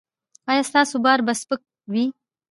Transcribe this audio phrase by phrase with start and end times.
[0.49, 2.05] ایا ستاسو بار به سپک وي؟